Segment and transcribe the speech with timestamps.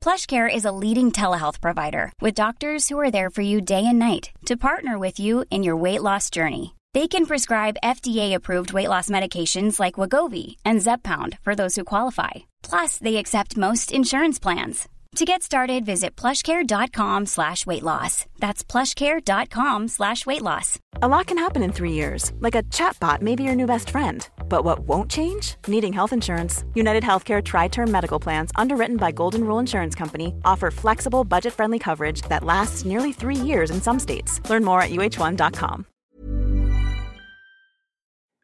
[0.00, 3.98] PlushCare is a leading telehealth provider with doctors who are there for you day and
[3.98, 6.74] night to partner with you in your weight loss journey.
[6.94, 12.30] They can prescribe FDA-approved weight loss medications like Wagovi and Zepbound for those who qualify.
[12.62, 14.88] Plus, they accept most insurance plans.
[15.16, 18.26] To get started, visit plushcare.com slash weight loss.
[18.38, 20.78] That's plushcare.com slash weight loss.
[21.02, 23.90] A lot can happen in three years, like a chatbot may be your new best
[23.90, 24.28] friend.
[24.48, 25.56] But what won't change?
[25.66, 26.64] Needing health insurance.
[26.74, 31.52] United Healthcare Tri Term Medical Plans, underwritten by Golden Rule Insurance Company, offer flexible, budget
[31.52, 34.40] friendly coverage that lasts nearly three years in some states.
[34.50, 35.84] Learn more at uh1.com.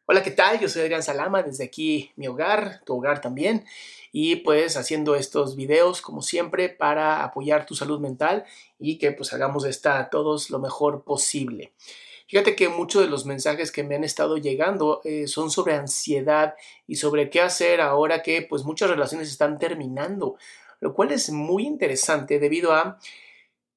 [0.07, 0.59] Hola, ¿qué tal?
[0.59, 3.65] Yo soy Adrián Salama, desde aquí mi hogar, tu hogar también.
[4.17, 8.45] y pues haciendo estos videos como siempre para apoyar tu salud mental
[8.79, 11.73] y que pues hagamos esta todos lo mejor posible.
[12.27, 16.55] Fíjate que muchos de los mensajes que me han estado llegando eh, son sobre ansiedad
[16.87, 20.37] y sobre qué hacer ahora que pues muchas relaciones están terminando,
[20.79, 22.99] lo cual es muy interesante debido a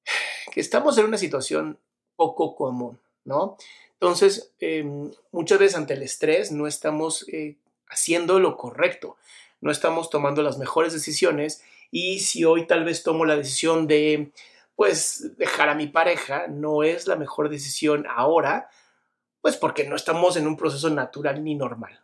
[0.51, 1.77] que estamos en una situación
[2.15, 3.57] poco común, ¿no?
[3.93, 7.55] Entonces, em, muchas veces ante el estrés no estamos eh,
[7.87, 9.17] haciendo lo correcto
[9.61, 14.31] no estamos tomando las mejores decisiones y si hoy tal vez tomo la decisión de
[14.79, 18.69] pues dejar a mi pareja, no es la mejor decisión ahora,
[19.41, 21.99] pues porque no estamos en un proceso natural ni normal.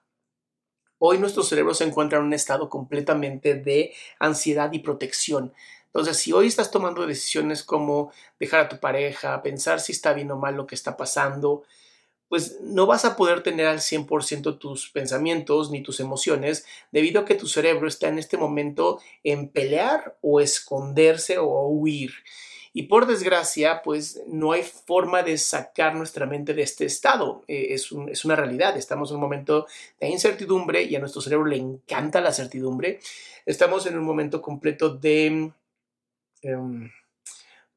[0.98, 5.53] Hoy nuestro cerebro se encuentra en un estado completamente de ansiedad y protección.
[5.86, 10.30] Entonces, si hoy estás tomando decisiones como dejar a tu pareja, pensar si está bien
[10.31, 11.64] o mal lo que está pasando,
[12.28, 17.26] pues no vas a poder tener al 100% tus pensamientos ni tus emociones debido a
[17.26, 22.12] que tu cerebro está en este momento en pelear o esconderse o huir.
[22.78, 27.41] Y por desgracia, pues no hay forma de sacar nuestra mente de este estado.
[27.47, 28.75] Eh, es, es, una realidad.
[28.75, 29.66] Estamos en un momento
[29.97, 33.00] de incertidumbre y a nuestro cerebro le encanta la certidumbre.
[33.46, 35.53] Estamos en un momento completo de...
[36.41, 36.91] Em,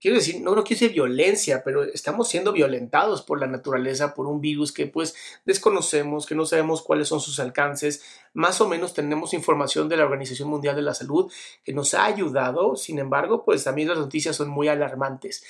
[0.01, 4.27] quiero decir, no, no quiero decir violencia, pero estamos siendo violentados por la naturaleza, por
[4.27, 5.15] un virus que pues
[5.45, 8.03] desconocemos, que no sabemos cuáles son sus alcances.
[8.33, 11.31] Más o menos tenemos información de la Organización Mundial de la Salud
[11.65, 15.45] que nos ha ayudado, sin embargo, pues también las noticias son muy alarmantes.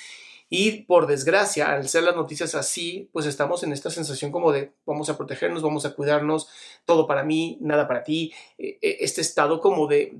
[0.51, 4.73] Y por desgracia, al ser las noticias así, pues estamos en esta sensación como de
[4.87, 6.49] vamos a protegernos, vamos a cuidarnos,
[6.87, 8.33] todo para mí, nada para ti.
[8.57, 10.15] E, e, este estado como de,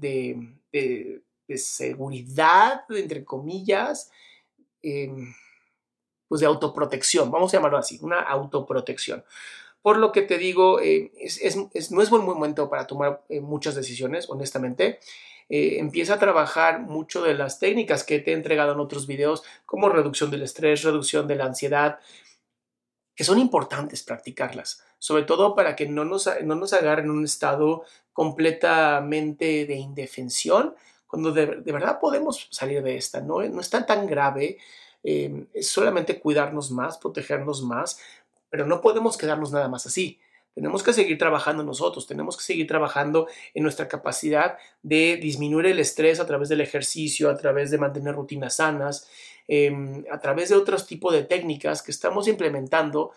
[1.57, 4.11] seguridad, entre comillas,
[4.83, 5.35] em,
[6.29, 9.25] pues de autoprotección, vamos a llamarlo así, una autoprotección.
[9.81, 11.11] Por lo que te digo, eh,
[11.91, 14.99] no es buen momento para tomar eh, muchas decisiones, honestamente.
[15.49, 19.45] Eh, empieza a trabajar mucho de las técnicas que te he entregado en otros videos,
[19.65, 22.01] como reducción del estrés, reducción de la ansiedad,
[23.15, 27.85] que son importantes practicarlas, sobre todo para que no nos, no nos agarren un estado
[28.13, 30.75] completamente de indefensión
[31.09, 34.59] cuando de, verdad podemos salir de esta, no, no está tan grave,
[35.03, 37.99] eh, es solamente cuidarnos más, protegernos más,
[38.51, 40.21] pero no podemos quedarnos nada más así.
[40.55, 45.79] Tenemos que seguir trabajando nosotros, tenemos que seguir trabajando en nuestra capacidad de disminuir el
[45.79, 49.09] estrés a través del ejercicio, a través de mantener rutinas sanas,
[49.47, 53.13] em, a través de otros tipos de técnicas que estamos implementando,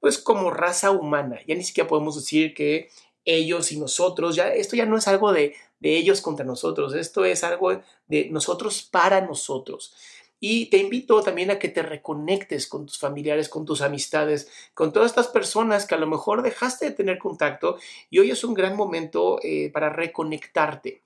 [0.00, 1.40] pues como raza humana.
[1.46, 2.90] Ya ni siquiera podemos decir que
[3.24, 7.24] ellos y nosotros, ya esto ya no es algo de, de ellos contra nosotros, esto
[7.24, 9.92] es algo de nosotros para nosotros.
[10.38, 14.92] Y te invito también a que te reconectes con tus familiares, con tus amistades, con
[14.92, 17.78] todas estas personas que a lo mejor dejaste de tener contacto
[18.10, 21.02] y hoy es un gran momento eh, para reconectarte.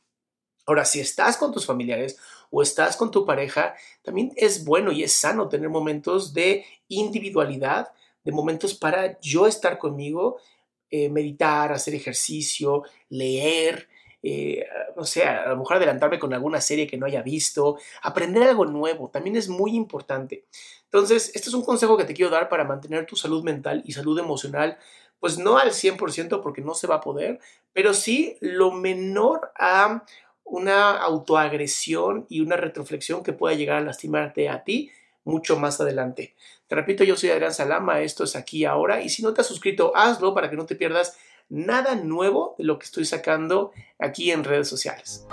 [0.67, 2.19] Ahora, si estás con tus familiares
[2.51, 7.93] o estás con tu pareja, también es bueno y es sano tener momentos de individualidad,
[8.25, 10.39] de momentos para yo estar conmigo
[10.91, 13.89] eh, meditar, hacer ejercicio, leer,
[14.29, 18.43] eh, no sé, a lo mejor adelantarme con alguna serie que no haya visto, aprender
[18.43, 20.47] algo nuevo, también es muy importante.
[20.83, 23.93] Entonces, este es un consejo que te quiero dar para mantener tu salud mental y
[23.93, 24.79] salud emocional,
[25.21, 27.39] pues no al 100% porque no se va a poder,
[27.73, 30.05] pero sí lo menor a
[30.43, 34.91] una autoagresión y una retroflexión que pueda llegar a lastimarte a ti
[35.23, 36.35] mucho más adelante.
[36.67, 39.47] Te repito, yo soy Adrián Salama, esto es aquí ahora y si no te has
[39.47, 41.17] suscrito, hazlo para que no te pierdas
[41.49, 45.25] nada nuevo de lo que estoy sacando aquí en redes sociales.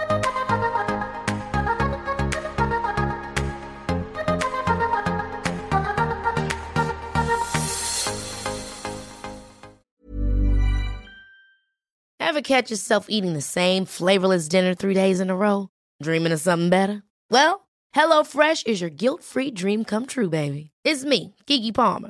[12.19, 15.69] Ever catch yourself eating the same flavorless dinner three days in a row?
[16.01, 17.03] Dreaming of something better?
[17.29, 20.71] Well, HelloFresh is your guilt-free dream come true, baby.
[20.83, 22.09] It's me, Kiki Palmer.